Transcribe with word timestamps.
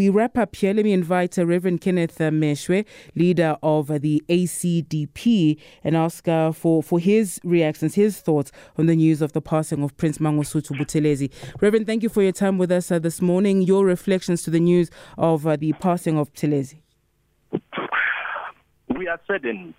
we 0.00 0.08
wrap 0.08 0.38
up 0.38 0.56
here, 0.56 0.72
let 0.72 0.86
me 0.86 0.94
invite 0.94 1.38
uh, 1.38 1.44
Reverend 1.44 1.82
Kenneth 1.82 2.18
uh, 2.22 2.30
Meshoe, 2.30 2.86
leader 3.14 3.58
of 3.62 3.90
uh, 3.90 3.98
the 3.98 4.24
ACDP, 4.30 5.60
and 5.84 5.94
ask 5.94 6.24
for, 6.54 6.82
for 6.82 6.98
his 6.98 7.38
reactions, 7.44 7.96
his 7.96 8.18
thoughts 8.18 8.50
on 8.78 8.86
the 8.86 8.96
news 8.96 9.20
of 9.20 9.34
the 9.34 9.42
passing 9.42 9.82
of 9.82 9.94
Prince 9.98 10.16
Mangosuthu 10.16 10.70
Buthelezi. 10.70 11.30
Reverend, 11.60 11.86
thank 11.86 12.02
you 12.02 12.08
for 12.08 12.22
your 12.22 12.32
time 12.32 12.56
with 12.56 12.72
us 12.72 12.88
this 12.88 13.20
morning. 13.20 13.60
Your 13.60 13.84
reflections 13.84 14.42
to 14.44 14.50
the 14.50 14.58
news 14.58 14.90
of 15.18 15.42
the 15.42 15.74
passing 15.74 16.18
of 16.18 16.32
Buthelezi. 16.32 16.80
We 18.88 19.06
are 19.06 19.20
saddened 19.26 19.74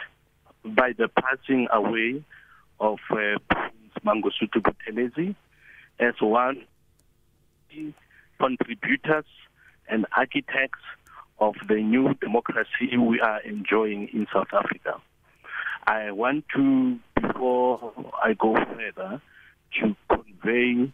by 0.64 0.94
the 0.96 1.08
passing 1.08 1.68
away 1.74 2.24
of 2.80 3.00
uh, 3.10 3.40
Prince 3.50 3.96
Mangosuthu 4.06 4.62
Buthelezi 4.62 5.36
as 6.00 6.14
one 6.22 6.64
contributors 8.40 9.26
and 9.92 10.06
architects 10.18 10.80
of 11.40 11.56
the 11.68 11.76
new 11.76 12.14
democracy 12.16 12.98
we 12.98 13.20
are 13.20 13.42
enjoying 13.42 14.08
in 14.14 14.26
South 14.34 14.48
Africa. 14.54 15.00
I 15.86 16.12
want 16.12 16.46
to, 16.56 16.98
before 17.20 17.94
I 18.24 18.34
go 18.34 18.56
further, 18.56 19.22
to 19.80 19.96
convey 20.10 20.92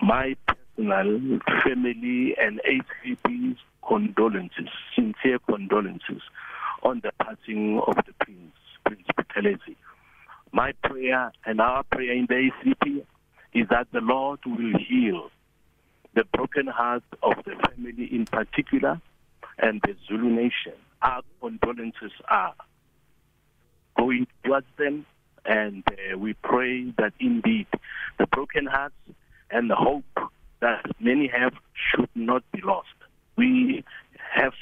my 0.00 0.36
personal 0.46 1.40
family 1.64 2.36
and 2.38 2.60
ACP's 2.62 3.58
condolences, 3.86 4.68
sincere 4.94 5.38
condolences 5.48 6.22
on 6.82 7.00
the 7.02 7.12
passing 7.20 7.80
of 7.86 7.96
the 7.96 8.12
Prince, 8.20 8.54
Prince 8.84 9.06
Buthelezi. 9.16 9.76
My 10.52 10.72
prayer 10.84 11.32
and 11.44 11.60
our 11.60 11.82
prayer 11.84 12.12
in 12.12 12.26
the 12.26 12.50
ACP 12.50 13.04
is 13.54 13.68
that 13.70 13.88
the 13.92 14.00
Lord 14.00 14.40
will 14.44 14.78
heal 14.78 15.30
the 16.16 16.24
broken 16.32 16.66
heart 16.66 17.04
of 17.22 17.34
the 17.44 17.54
family 17.68 18.08
in 18.12 18.24
particular 18.24 19.00
and 19.58 19.80
the 19.82 19.94
Zulu 20.08 20.30
nation. 20.30 20.72
Our 21.02 21.22
condolences 21.40 22.10
are 22.28 22.54
going 23.96 24.26
towards 24.42 24.66
them, 24.78 25.04
and 25.44 25.84
uh, 25.88 26.18
we 26.18 26.32
pray 26.32 26.90
that 26.98 27.12
indeed 27.20 27.66
the 28.18 28.26
broken 28.26 28.66
hearts 28.66 28.94
and 29.50 29.70
the 29.70 29.76
hope 29.76 30.04
that 30.60 30.86
many 30.98 31.28
have 31.28 31.52
should 31.74 32.08
not 32.14 32.42
be 32.50 32.62
lost. 32.62 32.88
We 33.36 33.84
have 34.34 34.54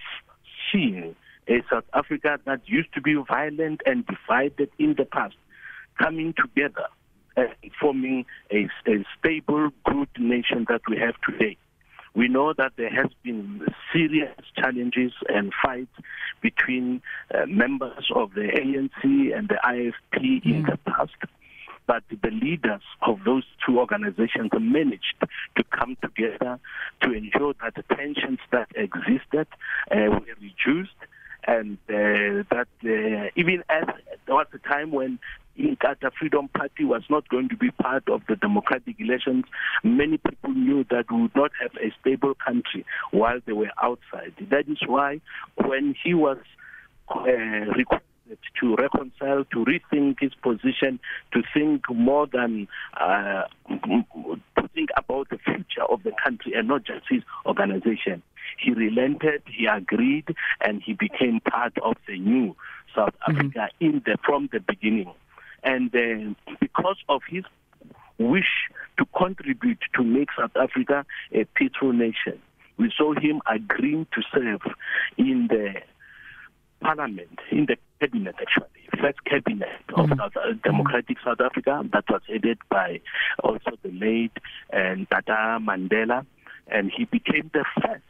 seen 0.72 1.14
a 1.47 1.62
South 1.70 1.84
Africa 1.94 2.41
that 2.47 2.69
used 2.69 2.92
to 2.94 3.00
be 3.00 3.14
violent 3.14 3.80
and 3.86 4.05
divided 4.06 4.70
in 4.78 4.94
the 4.98 5.05
past 5.05 5.36
coming 6.02 6.34
together 6.34 6.86
and 7.36 7.48
forming 7.80 8.27
a, 8.50 8.68
a 8.86 9.04
stable, 9.18 9.70
good 9.84 10.08
nation 10.18 10.66
that 10.68 10.82
we 10.88 10.98
have 10.98 11.14
today. 11.28 11.56
We 12.14 12.28
know 12.28 12.52
that 12.52 12.72
there 12.76 12.91
has 12.91 13.10
been 13.24 13.66
serious 13.92 14.36
challenges 14.56 15.12
and 15.28 15.52
fights 15.64 15.91
between 16.41 17.02
uh, 17.34 17.46
members 17.46 18.06
of 18.14 18.34
the 18.34 18.42
ANC 18.42 19.36
and 19.36 19.48
the 19.48 19.58
IFP 19.64 20.42
mm. 20.42 20.44
in 20.44 20.62
the 20.62 20.78
past. 20.86 21.16
But 21.86 22.04
the 22.08 22.30
leaders 22.30 22.82
of 23.02 23.18
those 23.24 23.42
two 23.66 23.78
organizations 23.78 24.50
managed 24.58 25.16
to 25.56 25.64
come 25.64 25.96
together 26.00 26.58
to 27.02 27.12
ensure 27.12 27.54
that 27.62 27.74
the 27.74 27.82
tensions 27.94 28.38
that 28.52 28.69
existed 28.74 29.48
uh, 29.91 29.96
were 30.08 30.22
reduced 30.41 30.96
and 31.46 31.76
uh, 31.91 32.44
that 32.50 32.69
uh, 32.84 33.30
even 33.36 33.64
as 33.69 33.84
there 34.26 34.34
was 34.34 34.46
a 34.54 34.58
time 34.58 34.92
when 34.92 35.19
Inkatha 35.58 36.10
Freedom 36.19 36.48
Party 36.48 36.84
was 36.84 37.02
not 37.08 37.28
going 37.28 37.48
to 37.48 37.56
be 37.56 37.70
part 37.70 38.08
of 38.08 38.22
the 38.28 38.36
democratic 38.36 38.97
elections, 38.98 39.44
many 39.83 40.19
people 40.19 40.50
knew 40.50 40.84
that 40.91 41.05
we 41.10 41.22
would 41.22 41.36
not 41.36 41.52
have 41.60 41.70
a 41.77 41.92
stable 42.00 42.34
country 42.34 42.84
while 43.10 43.38
they 43.47 43.52
were 43.52 43.70
outside. 43.82 44.34
That 44.50 44.69
is 44.69 44.78
why 44.86 45.20
when 45.56 45.94
he 46.02 46.14
was 46.14 46.38
uh, 47.08 47.22
requested 47.22 48.02
to 48.60 48.77
reconcile, 48.77 49.44
to 49.52 49.64
rethink 49.64 50.16
his 50.20 50.32
position, 50.42 50.98
to 51.32 51.42
think 51.52 51.82
more 51.91 52.26
than 52.26 52.66
uh, 52.98 53.42
to 53.69 54.69
think 54.75 54.91
about 54.97 55.28
the 55.28 55.38
future 55.38 55.84
of 55.88 56.03
the 56.03 56.12
country 56.25 56.53
and 56.54 56.69
not 56.69 56.84
just 56.84 57.04
his 57.09 57.22
organization. 57.47 58.22
He 58.59 58.72
relented, 58.72 59.42
he 59.47 59.66
agreed, 59.66 60.34
and 60.60 60.82
he 60.82 60.94
became 60.94 61.41
part 61.41 61.76
of 61.82 61.94
the 62.06 62.19
new 62.19 62.56
South 62.94 63.15
mm-hmm. 63.28 63.36
Africa 63.36 63.69
in 63.81 64.03
the 64.04 64.16
from 64.25 64.48
the 64.53 64.60
beginning. 64.60 65.12
And 65.64 65.94
uh, 65.94 66.54
because 66.60 66.98
of 67.08 67.22
his 67.28 67.44
wish 68.19 68.69
to 68.98 69.06
contribute 69.16 69.80
to 69.94 70.04
make 70.04 70.28
South 70.38 70.54
Africa 70.56 71.04
a 71.32 71.44
peaceful 71.56 71.92
nation, 71.92 72.41
we 72.76 72.92
saw 72.97 73.14
him 73.14 73.41
agreeing 73.47 74.06
to 74.12 74.22
serve 74.32 74.60
in 75.16 75.48
the 75.48 75.80
parliament, 76.80 77.38
in 77.50 77.66
the 77.66 77.76
cabinet 78.00 78.34
actually, 78.41 79.00
first 79.00 79.24
cabinet 79.24 79.69
of 79.97 80.06
mm-hmm. 80.06 80.19
South, 80.19 80.36
uh, 80.36 80.53
Democratic 80.62 81.16
South 81.24 81.41
Africa 81.41 81.82
that 81.92 82.04
was 82.08 82.20
headed 82.28 82.58
by 82.69 83.00
also 83.42 83.70
the 83.82 83.91
late 83.91 84.36
and 84.70 85.08
Tata 85.08 85.58
Mandela, 85.60 86.26
and 86.69 86.91
he 86.94 87.04
became 87.04 87.50
the 87.53 87.64
first 87.80 88.03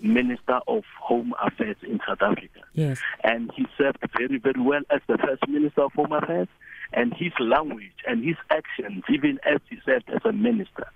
Minister 0.00 0.60
of 0.66 0.84
Home 1.00 1.34
Affairs 1.42 1.76
in 1.82 2.00
South 2.06 2.22
Africa. 2.22 2.60
Yes. 2.74 3.00
And 3.24 3.50
he 3.54 3.66
served 3.78 3.98
very, 4.16 4.38
very 4.38 4.60
well 4.60 4.82
as 4.90 5.00
the 5.06 5.18
first 5.18 5.46
Minister 5.48 5.82
of 5.82 5.92
Home 5.94 6.12
Affairs 6.12 6.48
and 6.96 7.12
his 7.14 7.32
language 7.38 7.92
and 8.08 8.24
his 8.24 8.36
actions, 8.50 9.04
even 9.12 9.38
as 9.44 9.60
he 9.68 9.76
served 9.84 10.08
as 10.08 10.22
a 10.24 10.32
minister, 10.32 10.86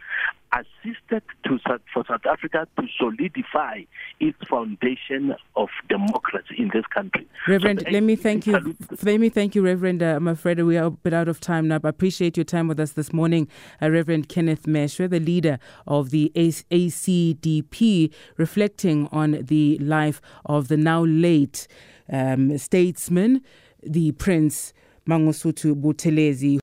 assisted 0.52 1.22
to, 1.44 1.58
for 1.92 2.04
South 2.08 2.26
Africa 2.28 2.66
to 2.76 2.86
solidify 2.98 3.82
its 4.18 4.38
foundation 4.48 5.34
of 5.54 5.68
democracy 5.88 6.56
in 6.58 6.70
this 6.72 6.84
country. 6.92 7.28
Reverend, 7.46 7.82
so 7.86 7.90
let 7.90 8.02
me 8.02 8.16
thank 8.16 8.46
you. 8.46 8.76
Let 9.02 9.20
me 9.20 9.28
thank 9.28 9.54
you, 9.54 9.62
Reverend. 9.62 10.02
Uh, 10.02 10.16
I'm 10.16 10.26
afraid 10.26 10.60
we 10.62 10.76
are 10.78 10.86
a 10.86 10.90
bit 10.90 11.12
out 11.12 11.28
of 11.28 11.38
time 11.38 11.68
now, 11.68 11.78
but 11.78 11.88
I 11.88 11.90
appreciate 11.90 12.36
your 12.36 12.44
time 12.44 12.66
with 12.66 12.80
us 12.80 12.92
this 12.92 13.12
morning, 13.12 13.46
uh, 13.80 13.90
Reverend 13.90 14.28
Kenneth 14.28 14.64
Meshoe, 14.64 15.08
the 15.08 15.20
leader 15.20 15.58
of 15.86 16.10
the 16.10 16.32
ACDP, 16.34 18.12
reflecting 18.38 19.06
on 19.12 19.42
the 19.42 19.78
life 19.78 20.20
of 20.46 20.68
the 20.68 20.78
now 20.78 21.04
late 21.04 21.68
um, 22.10 22.56
statesman, 22.58 23.42
the 23.82 24.12
Prince 24.12 24.72
mangusuthi 25.06 25.74
buthelezi 25.74 26.59